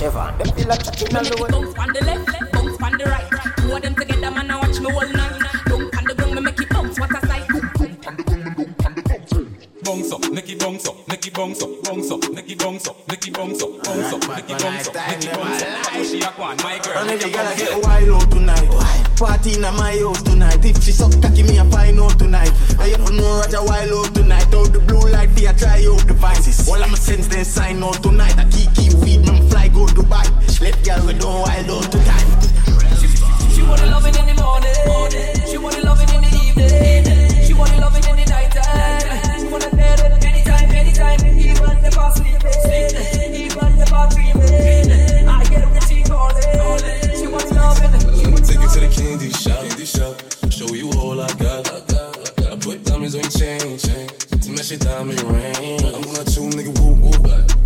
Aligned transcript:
Trevon, 0.00 0.38
them 0.38 0.56
feel 0.56 0.66
like 0.66 0.82
chatting 0.82 1.14
on 1.14 1.24
the 1.24 1.36
way. 1.42 1.50
Bounce 1.50 1.76
on 1.76 1.92
the 1.92 2.00
left, 2.06 2.52
bounce 2.52 2.82
on 2.82 2.92
the 2.96 3.04
right. 3.04 3.28
Two 3.58 3.76
of 3.76 3.82
them 3.82 3.94
together, 3.94 4.30
man, 4.30 4.50
I 4.50 4.56
watch 4.56 4.80
me 4.80 4.90
all 4.90 5.19
make 13.10 13.26
it 13.26 13.34
bounce 13.34 13.62
up, 13.62 13.82
bounce 13.82 14.12
up, 14.12 14.28
make 14.28 14.50
it 14.50 14.62
bounce 14.62 14.88
up, 14.88 14.94
make 14.94 15.24
it 15.24 15.34
bounce 15.34 15.62
up. 15.62 15.86
How 15.86 16.02
she 16.04 16.20
a 16.20 16.26
quan, 16.30 16.56
my 16.58 16.78
girl. 16.78 16.98
And 16.98 17.06
make 17.08 17.22
every 17.22 17.30
it 17.30 17.34
girl 17.34 17.46
I 17.46 17.54
get 17.56 17.84
wild 17.84 18.22
out 18.22 18.30
tonight. 18.30 19.16
Party 19.18 19.54
in 19.54 19.62
my 19.62 19.98
house 19.98 20.22
tonight. 20.22 20.64
If 20.64 20.82
she 20.82 20.92
suck 20.92 21.12
cocky, 21.20 21.42
me 21.42 21.58
a 21.58 21.64
find 21.64 21.98
out 21.98 22.18
tonight. 22.18 22.52
I 22.78 22.88
have 22.88 23.04
to 23.06 23.12
know 23.12 23.40
Roger 23.40 23.64
wild 23.64 24.06
out 24.06 24.14
tonight. 24.14 24.54
Out 24.54 24.72
the 24.72 24.80
blue 24.80 25.10
light, 25.10 25.34
be 25.34 25.46
a 25.46 25.52
try 25.52 25.84
out 25.86 26.06
the 26.06 26.14
vices. 26.14 26.68
All 26.68 26.82
I'm 26.82 26.94
sense 26.94 27.26
then 27.26 27.44
sign 27.44 27.82
out 27.82 28.00
tonight. 28.02 28.38
I 28.38 28.44
keep 28.44 28.72
keep 28.74 28.92
feed 29.02 29.26
me 29.26 29.48
fly 29.50 29.68
go 29.68 29.86
Dubai. 29.86 30.26
Let 30.60 30.78
girl 30.84 31.06
we 31.06 31.14
don't 31.14 31.42
wild 31.42 31.70
out 31.70 31.90
tonight. 31.90 32.26
She 33.50 33.62
want 33.62 33.80
the 33.80 33.86
loving 33.90 34.14
in 34.14 34.26
the 34.26 34.34
morning. 34.40 34.89
I'm 56.40 56.48
nigga, 56.56 56.72
woo 56.80 56.96
woo. 56.96 57.12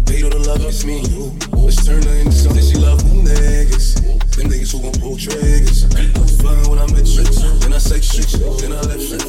They 0.03 0.19
the 0.27 0.35
love 0.51 0.67
it's 0.67 0.85
me 0.85 0.99
and 0.99 1.09
you. 1.15 1.31
Let's 1.55 1.87
turn 1.87 2.03
her 2.03 2.17
into 2.19 2.33
something 2.33 2.59
she 2.59 2.75
love. 2.75 2.99
Them 3.07 3.23
niggas, 3.23 4.03
them 4.35 4.51
niggas 4.51 4.73
who 4.75 4.83
gon' 4.83 4.99
pull 4.99 5.17
triggers. 5.17 5.87
I'm 5.95 6.27
flying 6.43 6.67
when 6.69 6.83
I 6.83 6.87
met 6.91 7.07
you. 7.07 7.23
Then 7.63 7.73
I 7.73 7.79
say 7.79 8.03
shit, 8.03 8.27
then 8.59 8.75
I 8.75 8.83
left 8.83 9.07
you. 9.07 9.23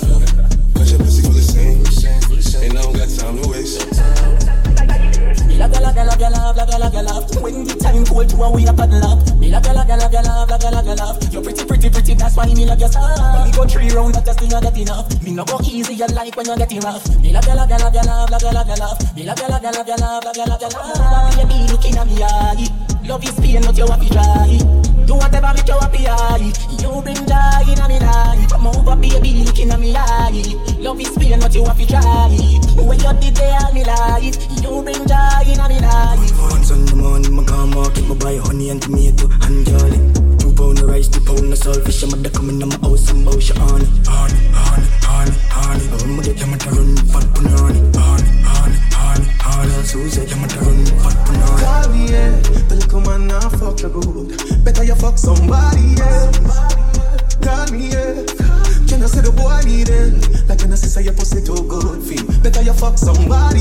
Cause 0.73 0.89
your 0.89 0.97
pussy 0.97 1.21
for 1.21 1.37
the 1.37 1.45
same, 1.45 1.85
and 2.65 2.73
I 2.73 2.81
don't 2.81 2.97
got 2.97 3.09
time 3.13 3.37
to 3.37 3.45
waste. 3.47 3.85
Love 5.61 5.71
ya, 5.71 5.79
love 5.79 5.95
ya, 5.95 6.03
love 6.03 6.19
ya, 6.19 6.29
love, 6.33 6.57
love 6.57 6.69
ya, 6.69 6.77
love 6.77 6.93
ya, 6.93 7.01
love. 7.05 7.41
When 7.41 7.63
the 7.65 7.75
time 7.77 8.03
cold, 8.05 8.33
we 8.33 8.65
a 8.65 8.73
paddle 8.73 9.05
up. 9.05 9.37
Me 9.37 9.51
love 9.53 9.65
ya, 9.65 9.73
love 9.73 9.87
ya, 9.87 9.95
love 9.95 10.11
ya, 10.11 10.21
love, 10.25 10.49
love 10.49 10.63
ya, 10.63 10.69
love 10.73 10.87
ya, 10.89 10.93
love. 10.97 11.24
That's 12.25 12.37
why 12.37 12.45
me 12.47 12.65
love 12.65 12.81
you 12.81 12.87
so. 12.87 12.99
When 12.99 13.45
we 13.45 13.51
go 13.53 13.63
three 13.69 13.89
round, 13.93 14.15
that 14.15 14.25
just 14.25 14.41
I 14.41 14.59
get 14.59 14.77
enough. 14.77 15.05
Me 15.21 15.31
no 15.31 15.45
go 15.45 15.59
easy, 15.61 15.93
you 15.93 16.07
like 16.07 16.35
when 16.35 16.47
you 16.47 16.57
getting 16.57 16.81
rough. 16.81 17.05
Me 17.21 17.31
love 17.31 17.45
ya, 17.45 17.53
love 17.53 17.69
ya, 17.69 17.77
love 17.77 17.93
ya, 17.93 18.01
love, 18.01 18.29
love 18.31 18.41
ya, 18.41 18.49
love 18.49 18.67
ya, 18.67 18.75
love. 18.81 18.97
Me 19.15 19.23
love 19.29 19.37
ya, 19.37 19.47
love 19.47 19.61
ya, 19.61 19.69
love 19.69 19.87
ya, 19.87 19.95
love, 20.01 20.25
love 20.25 20.37
ya, 20.37 20.45
love 20.49 20.61
ya, 20.61 20.69
love. 20.73 21.35
Baby, 21.37 21.57
looking 21.69 21.97
at 21.97 22.07
me 22.07 22.23
eye. 22.25 22.65
Love 23.05 23.23
is 23.23 23.37
pain, 23.37 23.61
not 23.61 23.77
your 23.77 23.85
happy 23.85 24.09
dry. 24.09 24.57
Do 25.05 25.13
whatever 25.13 25.53
make 25.53 25.69
you 25.69 25.77
happy 25.77 26.07
eye. 26.09 26.49
You 26.81 26.89
bring 27.05 27.21
joy 27.29 27.69
in 27.69 27.81
me 27.85 27.97
life. 28.01 28.49
Come 28.49 28.67
over, 28.73 28.95
baby, 28.97 29.45
looking 29.45 29.69
at 29.69 29.79
me 29.79 29.93
eye. 29.93 30.57
Love 30.81 31.01
is 31.01 31.13
pain, 31.13 31.37
not 31.37 31.53
your 31.53 31.67
happy 31.69 31.85
dry. 31.85 32.33
When 32.73 32.97
you 32.97 33.13
did 33.21 33.37
there, 33.37 33.69
me 33.69 33.85
life. 33.85 34.33
You 34.65 34.81
bring 34.81 35.05
joy 35.05 35.45
in 35.45 35.61
me 35.69 35.77
life. 35.77 36.41
On 36.73 36.85
the 36.89 36.95
morning, 36.97 37.35
my 37.35 37.43
car 37.43 37.67
market, 37.67 38.07
my 38.09 38.15
buy 38.15 38.37
honey 38.37 38.71
and 38.71 38.81
tomato 38.81 39.29
and 39.45 39.65
jolly 39.67 40.14
my 41.55 41.73
selfish, 41.73 42.03
I'm 42.03 42.21
not 42.21 42.33
coming 42.33 42.61
on 42.61 42.69
my 42.69 42.77
house, 42.77 43.09
I'm 43.09 43.27
out, 43.27 43.33
on 43.33 43.81
it. 43.81 44.07
On 44.07 44.29
it, 44.29 44.55
on 44.55 44.79
it, 44.79 44.99
on 45.07 45.27
it, 45.27 45.43
on 45.55 45.77
it. 45.79 45.93
I'm 46.03 46.15
gonna 46.15 46.33
get 46.33 46.47
my 46.47 46.57
turn, 46.57 46.95
fat 47.07 47.23
punani. 47.31 47.55
On 47.55 47.75
it, 47.75 47.95
on 47.95 48.19
it, 48.19 48.91
on 48.99 49.21
it, 49.21 49.29
on 49.45 49.69
it. 49.69 49.85
So 49.85 50.07
say, 50.07 50.27
I'm 50.31 50.47
gonna 50.47 50.61
run, 50.61 50.85
fat 50.99 51.15
punani. 51.25 51.59
Sorry, 51.63 52.03
yeah. 52.11 52.31
But 52.67 52.77
look, 52.79 53.05
man, 53.05 53.27
now 53.27 53.49
fuck 53.49 53.79
your 53.81 53.91
good. 53.91 54.65
Better 54.65 54.83
you 54.83 54.95
fuck 54.95 55.17
somebody 55.17 55.95
else. 56.01 56.37
Call 57.39 57.67
me, 57.71 57.89
yeah. 57.89 58.25
Can 58.87 59.03
I 59.03 59.07
say 59.07 59.21
the 59.21 59.31
boy 59.31 59.61
need 59.63 59.89
it? 59.89 60.49
Like, 60.49 60.59
can 60.59 60.71
I 60.71 60.75
say, 60.75 60.87
say 60.87 61.03
your 61.03 61.13
pussy 61.13 61.41
too 61.41 61.55
good 61.69 62.03
for 62.03 62.13
you? 62.13 62.25
Better 62.43 62.63
you 62.63 62.73
fuck 62.73 62.97
somebody 62.97 63.54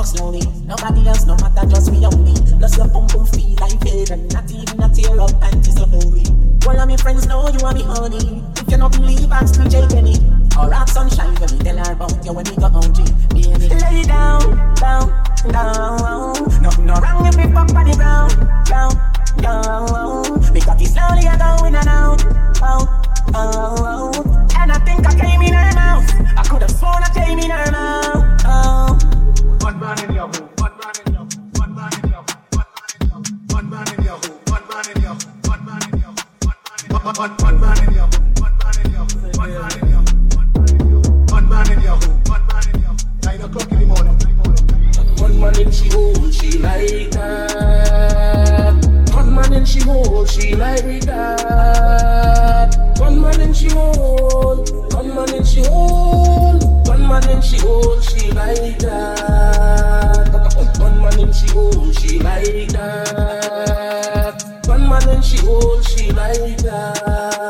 make 0.00 0.06
slowly. 0.06 0.40
Nobody 0.66 1.08
else, 1.08 1.26
no 1.26 1.36
matter, 1.36 1.66
just 1.68 1.90
we 1.90 2.04
only. 2.04 2.34
Plus 2.58 2.76
your 2.76 2.88
pum 2.88 3.06
pum 3.08 3.26
feel 3.26 3.56
like 3.60 3.80
heaven. 3.84 4.28
Not 4.28 4.50
even 4.50 4.82
a 4.82 4.88
tear 4.88 5.20
up 5.20 5.40
panties 5.40 5.76
so 5.76 5.84
holy. 5.86 6.24
All 6.66 6.78
of 6.78 6.88
my 6.88 6.96
friends 6.96 7.26
know 7.26 7.48
you 7.48 7.60
are 7.66 7.74
me 7.74 7.82
honey. 7.82 8.42
You 8.68 8.76
not 8.76 8.92
believe, 8.92 9.30
I'm 9.30 9.46
still 9.46 9.68
J 9.68 9.86
Penny. 9.88 10.16
Or 10.58 10.68
rock 10.68 10.88
sunshine 10.88 11.34
when 11.36 11.50
we 11.52 11.58
tell 11.64 11.76
her 11.76 11.92
about 11.92 12.24
you 12.24 12.32
when 12.32 12.44
we 12.44 12.56
go 12.56 12.66
on 12.66 12.94
G. 12.94 13.02
Baby, 13.30 13.68
lay 13.68 14.02
down, 14.04 14.74
down, 14.76 15.08
down. 15.48 16.62
Nothing 16.62 16.86
no 16.86 16.94
wrong 16.94 17.26
if 17.26 17.36
we 17.36 17.44
fuck 17.52 17.74
on 17.74 17.84
the 17.84 17.96
ground, 17.96 18.32
down, 18.66 18.92
down. 19.38 20.40
We 20.52 20.60
it 20.60 20.88
slowly, 20.88 21.26
I 21.26 21.36
go 21.36 21.64
in 21.66 21.74
and 21.74 21.88
out, 21.88 22.24
out, 22.62 22.88
out. 23.34 24.26
And 24.56 24.72
I 24.72 24.78
think 24.84 25.06
I 25.06 25.18
came 25.18 25.42
in 25.42 25.54
her 25.54 25.74
mouth. 25.74 26.08
I 26.36 26.42
could 26.48 26.62
have 26.62 26.70
sworn 26.70 27.02
I 27.02 27.10
came 27.12 27.38
in 27.38 27.50
her 27.50 27.70
mouth. 27.70 27.79
She 50.40 50.54
like 50.54 51.00
that. 51.02 52.76
One 52.98 53.20
man 53.20 53.40
in 53.40 53.52
she 53.52 53.68
hole, 53.68 54.64
one 54.90 55.14
man 55.14 55.34
in 55.34 55.44
she 55.44 55.62
hole, 55.64 56.58
one 56.86 57.06
man 57.06 57.28
in 57.30 57.42
she 57.42 57.58
hole, 57.58 58.00
she 58.00 58.32
like 58.32 58.78
that. 58.78 60.28
One 60.78 61.00
man 61.00 61.20
in 61.20 61.32
she 61.32 61.46
hole, 61.48 61.92
she 61.92 62.18
like 62.18 62.68
that. 62.68 64.44
One 64.66 64.88
man 64.88 65.08
in 65.08 65.22
she 65.22 65.38
hole, 65.38 65.80
she 65.82 66.10
like 66.12 66.56
that. 66.58 67.49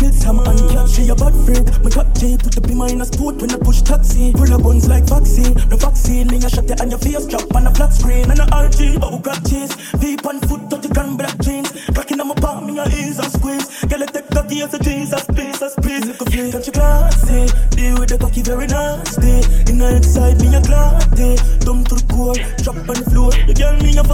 Nick 0.00 0.14
a 0.24 0.32
load 0.32 0.38
fi 0.38 0.38
kill 0.38 0.38
some 0.38 0.38
and 0.40 0.70
cat. 0.70 0.88
She 0.88 1.08
a 1.08 1.14
bad 1.14 1.34
freak. 1.44 1.66
My 1.82 1.90
cut 1.90 2.14
J 2.14 2.36
put 2.36 2.54
the 2.54 2.60
beam 2.60 2.80
in 2.82 3.00
a 3.00 3.04
sport 3.04 3.36
when 3.40 3.50
I 3.50 3.58
push 3.58 3.82
taxi. 3.82 4.32
Full 4.32 4.52
of 4.52 4.62
buns 4.62 4.88
like 4.88 5.04
vaccine. 5.04 5.54
No 5.68 5.76
vaccine, 5.76 6.26
me 6.28 6.36
a 6.38 6.48
shot 6.48 6.70
it 6.70 6.80
on 6.80 6.90
your 6.90 6.98
face. 6.98 7.26
Drop 7.26 7.54
on 7.54 7.66
a 7.66 7.74
flat 7.74 7.92
screen 7.92 8.30
and 8.30 8.38
a 8.38 8.46
RG. 8.46 9.00
But 9.00 9.10
who 9.10 9.18
got 9.20 9.44
chase? 9.46 9.74
Veep 9.98 10.26
on 10.26 10.40
foot, 10.40 10.70
30 10.70 10.88
grand 10.90 11.18
black 11.18 11.38
jeans. 11.40 11.70
Cracking 11.94 12.20
on 12.20 12.28
my 12.28 12.34
palm, 12.34 12.66
me 12.66 12.78
a 12.78 12.86
ease 12.88 13.18
and 13.18 13.32
squeeze. 13.32 13.66
Girl, 13.84 14.02
I 14.02 14.06
take 14.06 14.28
the 14.28 14.62
as 14.62 14.74
a 14.74 14.78
Jesus, 14.78 15.26
Jesus, 15.34 15.74
please. 15.76 16.06
Look 16.06 16.20
a 16.22 16.30
flick 16.30 16.54
at 16.54 16.66
your 16.66 16.74
classy. 16.74 17.46
Deal 17.76 17.98
with 17.98 18.10
the 18.10 18.18
cocky 18.18 18.42
very 18.42 18.66
nasty. 18.66 19.42
In 19.70 19.78
the 19.78 19.96
inside, 19.96 20.40
me 20.40 20.54
a 20.54 20.60
clarty. 20.60 20.87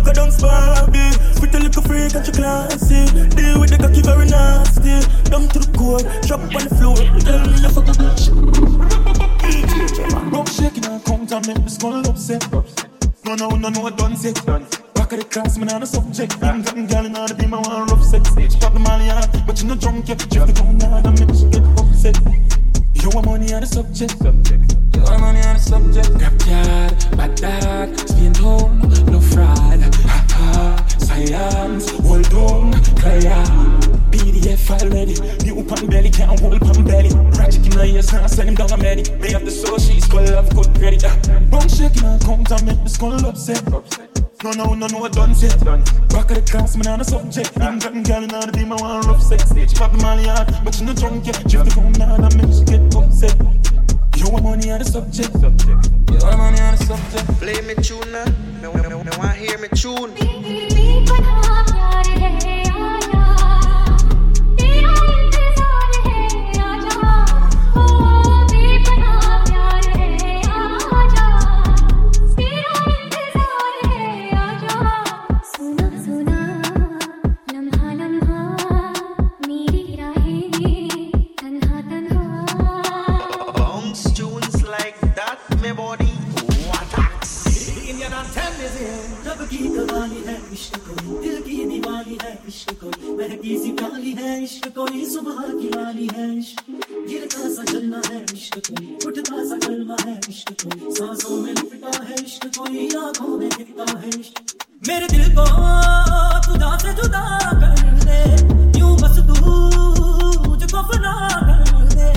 Girl 0.02 0.26
me 0.26 0.34
a 0.34 0.40
fuck 0.40 0.58
a 0.58 0.72
dance 0.72 0.88
baby. 0.90 1.14
Pretty 1.38 1.58
little 1.58 1.82
freak 1.82 2.14
at 2.14 2.26
your 2.26 2.34
classy. 2.34 3.06
Deal 3.36 3.60
with 3.60 3.70
the 3.70 3.78
cocky 3.78 4.02
very 4.02 4.26
nasty. 4.26 5.00
Dumb 5.30 5.48
to 5.48 5.58
the 5.58 5.70
core, 5.76 6.02
drop 6.26 6.40
on 6.40 6.64
the 6.64 6.74
floor. 6.74 6.96
The 6.96 7.22
girl 7.24 7.46
me 7.46 7.64
a 7.64 7.70
fuck 7.70 7.88
a 7.88 7.92
dance. 7.92 8.30
Rock 10.32 10.48
shaking 10.48 10.86
and 10.86 11.04
come 11.04 11.26
to 11.26 11.40
make 11.46 11.62
me 11.62 11.68
skull 11.68 12.06
upset. 12.08 12.50
No, 13.24 13.34
no, 13.34 13.48
no, 13.50 13.68
no, 13.68 13.86
I 13.86 13.90
done 13.90 14.16
set. 14.16 14.44
Back 14.44 15.12
of 15.12 15.18
the 15.18 15.24
class, 15.24 15.58
man, 15.58 15.70
on 15.72 15.80
the 15.80 15.86
subject. 15.86 16.42
I'm 16.42 16.62
getting 16.62 16.86
gal 16.86 17.06
in 17.06 17.16
all 17.16 17.28
the 17.28 17.34
beam, 17.34 17.54
I 17.54 17.58
want 17.58 17.90
rough 17.90 18.04
sex. 18.04 18.30
Pop 18.56 18.72
the 18.72 18.80
molly 18.80 19.10
out, 19.10 19.28
but 19.46 19.60
you 19.62 19.68
no 19.68 19.74
drunk 19.74 20.08
yet. 20.08 20.18
Drive 20.30 20.48
the 20.48 20.60
gun 20.60 20.78
down 20.78 21.06
and 21.06 21.20
make 21.20 21.34
she 21.36 21.46
get 21.48 21.64
upset. 21.78 22.16
You 22.94 23.10
want 23.10 23.26
money 23.26 23.52
on 23.52 23.60
the 23.60 23.66
subject. 23.66 24.20
You 24.22 25.02
want 25.02 25.20
money 25.20 25.40
on 25.42 25.56
the 25.56 25.60
subject. 25.60 26.10
Grab 26.18 26.40
yard, 26.46 26.94
bad 27.16 27.34
dog, 27.36 28.08
spin 28.08 28.34
home, 28.34 28.80
no 29.06 29.20
fraud. 29.20 29.63
Science, 31.14 31.90
hold 31.90 32.34
on, 32.34 32.72
clear. 32.98 33.38
PDF 34.10 34.68
already, 34.68 35.14
new 35.44 35.62
pan 35.62 35.86
belly, 35.86 36.10
can't 36.10 36.40
hold 36.40 36.60
pan 36.60 36.84
belly. 36.84 37.08
Ratchet 37.38 37.64
in 37.66 37.70
the 37.70 37.84
ears, 37.86 38.10
can't 38.10 38.28
send 38.28 38.48
him 38.48 38.56
down 38.56 38.72
a 38.72 38.76
medic. 38.76 39.16
May 39.20 39.30
have 39.30 39.44
the 39.44 39.50
soul, 39.52 39.78
she's 39.78 40.04
skull 40.04 40.26
of 40.34 40.50
good 40.56 40.74
credit. 40.74 41.06
Bum 41.52 41.68
shaking 41.68 42.02
and 42.02 42.20
come 42.20 42.42
to 42.42 42.64
make 42.64 42.82
me 42.82 42.88
skull 42.88 43.14
upset. 43.26 43.62
No, 44.42 44.50
no, 44.58 44.74
no, 44.74 44.88
no, 44.88 45.04
I 45.04 45.08
done 45.08 45.36
set. 45.36 45.64
Back 45.64 46.30
of 46.30 46.34
the 46.34 46.42
class, 46.50 46.76
man, 46.76 46.88
on 46.88 46.98
the 46.98 47.04
subject. 47.04 47.60
I'm 47.60 47.78
getting 47.78 48.02
gal 48.02 48.24
in 48.24 48.28
the 48.30 48.50
beam, 48.52 48.72
I 48.72 48.82
want 48.82 49.06
rough 49.06 49.22
sex. 49.22 49.52
Pop 49.78 49.92
the 49.92 49.98
molly 49.98 50.28
out, 50.28 50.50
but 50.64 50.80
you 50.80 50.86
no 50.86 50.94
drunk 50.94 51.28
yet. 51.28 51.46
Drive 51.46 51.70
the 51.70 51.74
gun 51.76 51.92
down 51.92 52.24
and 52.24 52.34
make 52.34 52.50
she 52.50 52.64
get 52.66 52.82
upset. 52.90 53.38
You 54.18 54.32
want 54.32 54.42
money 54.42 54.72
on 54.72 54.80
the 54.80 54.84
subject. 54.84 55.30
You 56.10 56.18
want 56.26 56.38
money 56.38 56.58
on 56.58 56.74
the 56.74 56.82
subject. 56.82 57.38
Play 57.38 57.62
me 57.62 57.74
tune 57.78 58.10
now. 58.10 58.26
Me, 58.58 58.82
me, 58.82 58.88
me, 58.88 59.04
me 59.04 59.16
want 59.16 59.36
hear 59.38 59.58
me 59.58 59.68
tune 59.78 60.73
oh 61.06 61.43
कोई 94.76 95.04
सुबह 95.06 95.36
की 95.50 95.68
वाली 95.68 96.06
है 96.14 96.24
इश्क, 96.38 96.62
गिरता 97.08 97.48
सा 97.48 97.64
जलना 97.64 98.00
है 98.06 98.22
इश्क 98.34 98.54
कोई 98.68 98.86
उठता 99.06 99.42
सा 99.48 99.56
कलमा 99.66 99.96
है 100.00 100.14
इश्क 100.30 100.50
कोई, 100.62 100.94
सांसों 100.94 101.36
में 101.42 101.52
लिपटा 101.52 101.92
है 102.04 102.14
इश्क 102.14 102.46
कोई, 102.56 102.88
आँखों 102.98 103.36
में 103.38 103.48
दिखता 103.48 103.86
है 103.92 104.08
इश्क। 104.08 104.34
मेरे 104.88 105.06
दिल 105.06 105.28
को 105.36 105.44
खुदा 106.46 106.70
से 106.82 106.92
जुदा 106.92 107.22
कर 107.52 107.76
दे, 108.06 108.18
यूँ 108.78 108.96
बस 109.02 109.18
तू 109.28 109.36
मुझको 110.48 110.82
फना 110.90 111.14
कर 111.70 111.86
दे। 111.94 112.10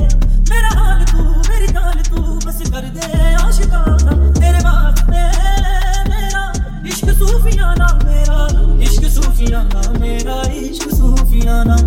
मेरा 0.50 0.72
हाल 0.80 1.06
तू, 1.12 1.22
मेरी 1.50 1.68
चाल 1.74 2.02
तू 2.10 2.24
बस 2.48 2.60
कर 2.72 2.90
दे 2.98 3.36
आशिकाना 3.36 4.18
तेरे 4.40 4.64
वास्ते 4.66 5.24
मेरा। 6.10 6.44
इश्क 6.90 7.14
सूफियाना 7.22 7.94
मेरा, 8.04 8.42
इश्क 8.90 9.10
सूफियाना 9.20 9.92
मेरा, 10.00 10.42
इश्क 10.64 10.90
सूफियाना। 10.96 11.78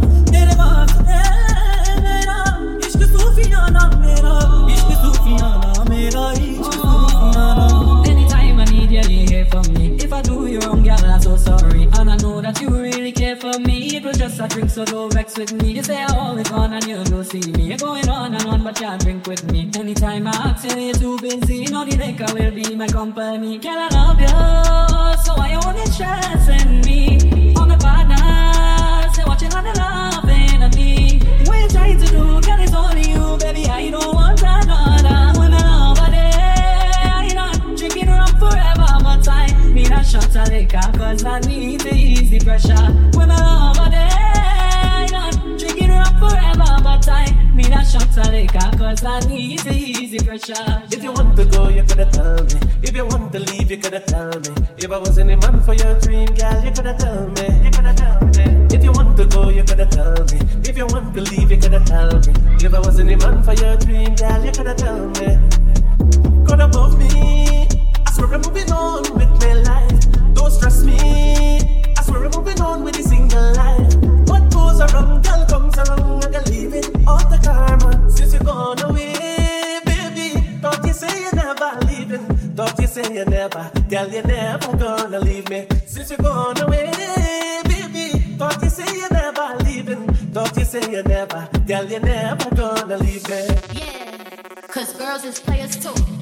Just 14.30 14.40
a 14.40 14.48
drink, 14.54 14.70
so 14.70 14.84
don't 14.84 15.12
vex 15.12 15.36
with 15.36 15.52
me. 15.52 15.72
You 15.72 15.82
say 15.82 15.96
I 15.96 16.14
always 16.16 16.50
want 16.50 16.72
and 16.72 16.86
you 16.86 17.04
go 17.10 17.22
see 17.22 17.40
me. 17.52 17.64
You're 17.64 17.78
going 17.78 18.08
on 18.08 18.34
and 18.34 18.46
on, 18.46 18.62
but 18.62 18.76
can't 18.76 19.00
drink 19.02 19.26
with 19.26 19.42
me. 19.50 19.70
Anytime 19.76 20.26
I 20.26 20.30
ask 20.30 20.64
you, 20.64 20.80
you're 20.80 20.94
too 20.94 21.18
busy. 21.18 21.64
No, 21.64 21.84
the 21.84 21.96
liquor 21.96 22.32
will 22.34 22.52
be 22.52 22.74
my 22.76 22.86
company. 22.86 23.58
Girl, 23.58 23.72
I 23.76 23.88
love 23.88 24.20
you, 24.20 25.24
so 25.24 25.34
why 25.34 25.52
you 25.52 25.60
only 25.66 25.86
stressing 25.86 26.80
me? 26.82 27.54
On 27.56 27.68
the 27.68 27.76
partner, 27.78 29.12
say 29.14 29.24
what 29.24 29.40
you 29.42 29.48
have 29.48 29.76
loving 29.76 30.62
at 30.62 30.76
me. 30.76 31.20
What 31.46 31.58
you 31.62 31.68
trying 31.68 31.98
to 31.98 32.06
do, 32.06 32.40
girl, 32.40 32.60
it's 32.60 32.74
only 32.74 33.10
you, 33.10 33.36
baby. 33.38 33.66
I 33.66 33.90
don't 33.90 34.19
need 40.10 40.16
a 40.16 40.22
shot 40.22 40.36
of 40.36 40.48
liquor, 40.52 40.98
cause 40.98 41.24
I 41.24 41.40
need 41.40 41.80
the 41.80 42.40
pressure. 42.44 42.74
When 43.16 43.30
I 43.30 43.38
love 43.38 43.78
a 43.78 43.90
day, 43.90 45.06
not 45.12 45.58
drinking 45.58 45.90
rum 45.90 46.18
forever, 46.18 46.82
but 46.82 47.08
I 47.08 47.26
need 47.54 47.70
a 47.70 47.84
shot 47.84 48.18
of 48.18 48.32
liquor, 48.32 48.70
cause 48.76 49.04
I 49.04 49.20
need 49.28 49.60
the 49.60 50.24
pressure. 50.24 50.82
If 50.90 51.02
you 51.02 51.12
want 51.12 51.36
to 51.36 51.44
go, 51.44 51.68
you 51.68 51.82
coulda 51.84 52.06
tell 52.10 52.42
me. 52.44 52.60
If 52.82 52.96
you 52.96 53.06
want 53.06 53.32
to 53.32 53.38
leave, 53.38 53.70
you 53.70 53.78
coulda 53.78 54.00
tell 54.00 54.40
me. 54.40 54.50
If 54.78 54.90
I 54.90 54.98
wasn't 54.98 55.30
a 55.30 55.36
man 55.36 55.62
for 55.62 55.74
your 55.74 55.98
dream, 56.00 56.26
girl, 56.26 56.64
you 56.64 56.72
coulda 56.72 56.96
tell 56.98 57.28
me. 57.28 57.46
You 57.64 57.70
coulda 57.70 57.94
tell 57.94 58.20
me. 58.26 58.66
If 58.74 58.84
you 58.84 58.92
want 58.92 59.16
to 59.16 59.26
go, 59.26 59.48
you 59.50 59.62
coulda 59.62 59.86
tell 59.86 60.24
me. 60.26 60.40
If 60.68 60.76
you 60.76 60.86
want 60.86 61.14
to 61.14 61.20
leave, 61.20 61.50
you 61.50 61.58
coulda 61.58 61.84
tell 61.84 62.18
me. 62.18 62.32
If 62.64 62.74
I 62.74 62.80
wasn't 62.80 63.10
a 63.10 63.16
man 63.16 63.42
for 63.42 63.54
your 63.54 63.76
dream, 63.76 64.14
girl, 64.16 64.44
you 64.44 64.52
coulda 64.52 64.74
tell 64.74 65.06
me. 65.06 65.38
God 66.46 66.60
above 66.60 66.98
me, 66.98 67.68
I 68.10 68.12
swear 68.12 68.34
I'm 68.34 68.42
moving 68.42 68.72
on 68.72 69.02
with 69.14 69.30
my 69.40 69.52
life. 69.70 70.34
Don't 70.34 70.50
stress 70.50 70.82
me. 70.82 70.98
I 71.96 72.02
swear 72.02 72.24
I'm 72.24 72.32
moving 72.32 72.60
on 72.60 72.82
with 72.82 72.98
a 72.98 73.04
single 73.04 73.52
life. 73.52 73.94
What 74.28 74.52
goes 74.52 74.80
around, 74.80 75.22
girl, 75.22 75.46
comes 75.46 75.78
around. 75.78 76.24
I 76.24 76.30
can 76.32 76.44
leave 76.52 76.74
it 76.74 76.86
all 77.06 77.22
the 77.30 77.38
karma. 77.38 78.10
Since 78.10 78.32
you're 78.34 78.42
gone 78.42 78.82
away, 78.82 79.78
baby. 79.84 80.40
Thought 80.60 80.84
you 80.84 80.92
say 80.92 81.20
you're 81.22 81.36
never 81.36 81.70
leaving. 81.86 82.26
Thought 82.56 82.80
you 82.80 82.88
say 82.88 83.14
you 83.14 83.24
never, 83.26 83.70
girl, 83.88 84.08
you're 84.08 84.26
never 84.26 84.76
gonna 84.76 85.20
leave 85.20 85.48
me. 85.48 85.68
Since 85.86 86.10
you're 86.10 86.18
gone 86.18 86.60
away, 86.62 86.90
baby. 87.62 88.18
Thought 88.38 88.60
you 88.60 88.70
say 88.70 88.90
you're 88.98 89.12
never 89.12 89.56
leaving. 89.64 90.08
Thought 90.34 90.56
you 90.56 90.64
say 90.64 90.82
you 90.90 91.04
never, 91.04 91.48
girl, 91.64 91.84
you're 91.84 92.00
never 92.00 92.54
gonna 92.56 92.96
leave 92.96 93.28
me. 93.30 93.46
Yeah, 93.72 94.66
cause 94.66 94.94
girls 94.94 95.22
is 95.22 95.38
players 95.38 95.76
too. 95.76 96.19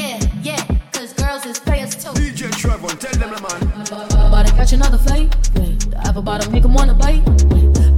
Yeah, 0.00 0.18
yeah, 0.42 0.64
cause 0.92 1.12
girls 1.12 1.44
is 1.44 1.58
players 1.58 1.94
too. 1.94 2.08
DJ 2.16 2.48
Trevon, 2.56 2.98
tell 2.98 3.12
them 3.20 3.34
the 3.34 3.40
man. 3.44 3.60
About 4.26 4.46
to 4.46 4.52
catch 4.54 4.72
another 4.72 4.96
fight. 4.96 5.30
The 5.52 6.00
apple 6.06 6.22
bottom 6.22 6.50
make 6.52 6.64
him 6.64 6.72
wanna 6.72 6.94
bite. 6.94 7.20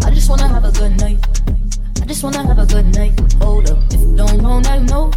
I 0.05 0.11
just 0.11 0.29
wanna 0.29 0.49
have 0.49 0.65
a 0.65 0.73
good 0.73 0.99
night. 0.99 1.19
I 2.03 2.05
just 2.07 2.25
wanna 2.25 2.45
have 2.45 2.59
a 2.59 2.67
good 2.67 2.87
night. 2.93 3.15
Hold 3.41 3.71
up, 3.71 3.79
if 3.95 4.01
you 4.01 4.17
don't 4.17 4.43
know, 4.43 4.59
now 4.59 4.75
you 4.75 4.87
know. 4.87 5.13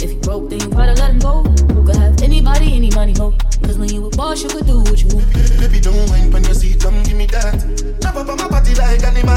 If 0.00 0.12
you 0.12 0.20
broke, 0.20 0.48
then 0.48 0.60
you 0.60 0.68
gotta 0.70 0.94
let 0.94 1.10
him 1.10 1.18
go. 1.18 1.44
You 1.76 1.84
could 1.84 1.96
have 1.96 2.22
anybody, 2.22 2.72
any 2.72 2.90
money, 2.92 3.12
ho. 3.18 3.34
Cause 3.62 3.76
when 3.76 3.90
you 3.90 4.06
a 4.06 4.10
boss, 4.16 4.42
you 4.42 4.48
could 4.48 4.66
do 4.66 4.78
what 4.78 4.98
you 5.02 5.08
want. 5.14 5.30
Baby, 5.60 5.78
don't 5.78 6.08
mind 6.08 6.32
when 6.32 6.42
you 6.44 6.54
see, 6.54 6.74
come 6.74 7.02
give 7.02 7.18
me 7.18 7.26
that. 7.26 7.52
Jump 8.00 8.16
up 8.16 8.28
on 8.30 8.38
my 8.38 8.48
body 8.48 8.74
like 8.76 9.04
animal. 9.04 9.36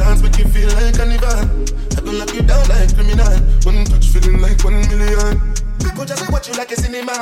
Dance 0.00 0.22
make 0.22 0.38
you 0.38 0.48
feel 0.48 0.72
like 0.72 0.96
carnival. 0.96 1.69
People 6.00 6.16
just 6.16 6.24
say 6.24 6.32
what 6.32 6.48
you 6.48 6.54
like 6.54 6.72
a 6.72 6.76
cinema. 6.76 7.12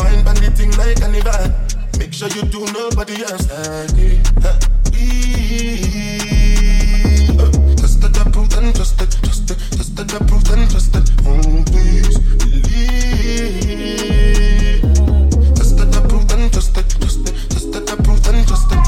Wine 0.00 0.24
band 0.24 0.56
thing 0.56 0.70
like 0.78 0.98
carnival. 0.98 1.52
Make 1.98 2.14
sure 2.14 2.28
you 2.28 2.40
do 2.48 2.64
nobody 2.72 3.22
else 3.22 3.50
like 3.52 3.92
me. 3.92 4.18
Huh. 4.40 4.58
Eee. 4.96 6.16
Uh, 7.36 7.52
Trusted, 7.76 8.16
approved, 8.16 8.56
and 8.56 8.74
trusted, 8.74 9.10
trusted, 9.20 9.58
trusted, 9.76 10.14
approved, 10.14 10.48
and 10.56 10.70
trusted. 10.70 11.04
Oh, 11.26 11.64
please 11.68 12.16
believe. 12.40 12.80
Trusted, 15.54 15.94
approved, 15.94 16.32
and 16.32 16.50
trusted, 16.50 16.88
trusted, 16.96 17.36
trusted, 17.50 17.90
approved, 17.92 18.26
and 18.28 18.48
trusted. 18.48 18.80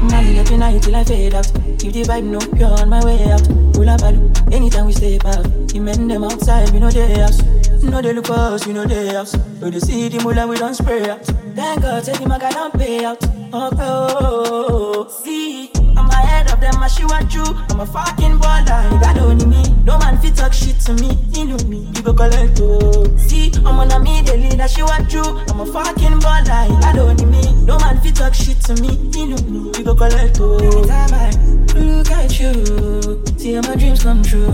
Mommy 0.00 0.40
up 0.40 0.50
in 0.50 0.60
night 0.60 0.80
till 0.82 0.96
I 0.96 1.04
fade 1.04 1.34
out. 1.34 1.44
Keep 1.78 1.92
the 1.92 2.04
vibe 2.08 2.24
no 2.24 2.38
pure 2.56 2.72
on 2.80 2.88
my 2.88 3.04
way 3.04 3.20
out. 3.32 3.44
Pull 3.74 3.90
up 3.90 4.00
value 4.00 4.32
anytime 4.50 4.86
we 4.86 4.92
step 4.92 5.26
out. 5.26 5.44
The 5.68 5.78
men 5.78 6.08
them 6.08 6.24
outside, 6.24 6.70
we 6.70 6.80
know 6.80 6.90
they 6.90 7.20
house. 7.20 7.42
No 7.82 8.02
they 8.02 8.12
look 8.12 8.30
us, 8.30 8.66
we 8.66 8.72
know 8.72 8.84
they 8.84 9.14
house. 9.14 9.34
No 9.60 9.70
they 9.70 9.80
see 9.80 10.08
the 10.08 10.22
mullah, 10.22 10.46
we 10.46 10.56
don't 10.56 10.74
spray 10.74 11.08
out. 11.08 11.24
Thank 11.54 11.82
God, 11.82 12.04
say 12.04 12.12
the 12.12 12.26
maga 12.28 12.50
don't 12.50 12.72
pay 12.74 13.04
out. 13.04 13.18
Oh, 13.50 13.70
oh, 13.80 15.08
see, 15.08 15.70
I'm 15.96 16.08
ahead 16.10 16.52
of 16.52 16.60
them, 16.60 16.82
I 16.82 16.88
she 16.88 17.04
want 17.04 17.32
you. 17.34 17.44
I'm 17.70 17.80
a 17.80 17.86
fucking 17.86 18.38
baller, 18.38 18.92
you 18.92 19.00
got 19.00 19.18
only 19.18 19.46
me. 19.46 19.62
No 19.84 19.98
man 19.98 20.18
fit 20.20 20.36
talk 20.36 20.52
shit 20.52 20.78
to 20.80 20.92
me, 20.94 21.16
you 21.32 21.46
know 21.46 21.56
me, 21.66 21.88
you 21.96 22.02
go 22.02 22.12
collect 22.12 22.60
oh. 22.60 23.16
See, 23.16 23.50
I'm 23.64 23.78
on 23.78 23.90
a 23.90 23.98
me, 23.98 24.20
the 24.22 24.36
leader, 24.36 24.68
she 24.68 24.82
want 24.82 25.10
you. 25.12 25.22
I'm 25.22 25.60
a 25.60 25.66
fucking 25.66 26.20
baller, 26.20 26.68
you 26.68 26.80
got 26.80 26.98
only 26.98 27.24
me. 27.24 27.54
No 27.64 27.78
man 27.78 27.98
fit 28.00 28.16
talk 28.16 28.34
shit 28.34 28.60
to 28.62 28.74
me, 28.82 28.96
you 29.18 29.28
know 29.28 29.42
me, 29.48 29.72
you 29.78 29.84
go 29.84 29.94
collect 29.94 30.38
oh. 30.40 30.58
Anytime 30.58 31.14
I 31.14 31.30
look 31.74 32.10
at 32.10 32.38
you, 32.38 33.24
see 33.38 33.54
how 33.54 33.62
my 33.62 33.76
dreams 33.76 34.02
come 34.02 34.22
true. 34.22 34.46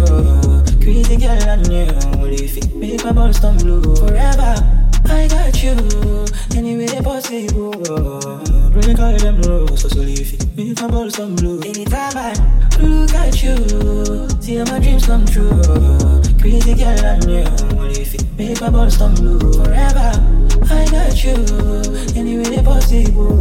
Crazy 0.80 1.16
girl, 1.16 1.42
I 1.42 1.56
knew 1.56 1.86
what 2.20 2.30
if 2.32 2.56
it 2.58 2.73
balls 3.44 3.98
forever. 4.00 4.54
I 5.06 5.28
got 5.28 5.62
you, 5.62 5.76
any 6.56 6.76
way 6.78 7.00
possible. 7.02 7.72
Break 8.72 8.98
all 8.98 9.16
them 9.18 9.40
rules, 9.42 9.82
so 9.82 10.00
if 10.00 10.32
it 10.32 10.56
make 10.56 10.80
my 10.80 10.88
balls 10.88 11.14
stumble. 11.14 11.62
Anytime 11.64 12.16
I 12.16 12.32
look 12.80 13.14
at 13.14 13.42
you, 13.42 14.28
see 14.40 14.56
how 14.56 14.64
my 14.64 14.78
dreams 14.78 15.06
come 15.06 15.26
true. 15.26 15.60
Crazy 16.40 16.74
girl, 16.74 17.04
I 17.04 17.18
knew 17.26 17.44
if 17.90 18.14
it 18.14 18.24
make 18.38 18.60
my 18.60 18.70
balls 18.70 18.94
stumble 18.94 19.38
forever. 19.52 20.12
I 20.70 20.86
got 20.90 21.22
you, 21.22 21.36
any 22.16 22.38
way 22.38 22.62
possible. 22.62 23.36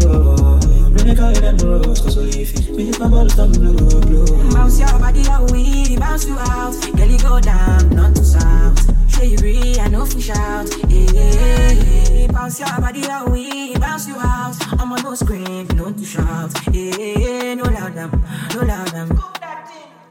Break 0.92 1.20
all 1.20 1.34
them 1.34 1.58
rules, 1.58 2.14
so 2.14 2.22
if 2.22 2.54
it 2.56 2.76
make 2.76 3.00
my 3.00 3.08
balls 3.08 3.34
stumble. 3.34 4.52
Bounce 4.52 4.80
your 4.80 5.00
body 5.00 5.26
out, 5.30 5.50
we 5.52 5.96
bounce 5.98 6.26
you 6.26 6.38
out. 6.38 6.74
Girl, 6.98 7.08
you 7.08 7.20
go 7.20 7.40
down, 7.40 7.90
not 7.90 8.16
to 8.16 8.24
south. 8.24 8.62
Show 9.24 9.30
you 9.30 9.38
free, 9.38 9.80
I 9.80 9.88
know 9.88 10.06
fish 10.06 10.32
out. 10.32 10.70
Yeah, 10.89 11.12
yeah, 11.13 11.72
yeah. 11.72 12.27
Bounce 12.27 12.60
your 12.60 12.68
body 12.82 13.08
we 13.32 13.74
bounce 13.77 14.06
you 14.06 14.15
out. 14.18 14.53
I'm 14.74 14.92
on 14.92 15.01
no 15.01 15.15
scream, 15.15 15.65
no 15.75 15.94
to 15.94 16.03
shout. 16.03 16.51
Yeah, 16.74 17.53
no 17.53 17.63
loud 17.63 17.96
no 18.53 18.62
loud. 18.63 19.33